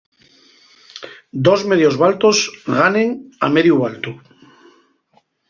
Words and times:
Dos 1.47 1.59
medios 1.69 1.95
valtos 2.01 2.37
ganen 2.79 3.09
a 3.45 3.47
mediu 3.55 3.75
valtu. 3.83 4.11